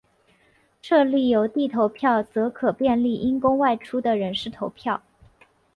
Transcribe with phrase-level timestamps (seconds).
[0.81, 4.99] 设立邮递投票则可便利因公外出的人士投票。